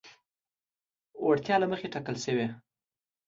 [1.25, 2.47] وړتیا له مخې ټاکل شوي.